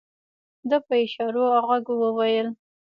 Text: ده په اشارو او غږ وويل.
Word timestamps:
ده 0.69 0.77
په 0.85 0.93
اشارو 1.03 1.43
او 1.57 1.63
غږ 1.69 1.85
وويل. 2.01 2.47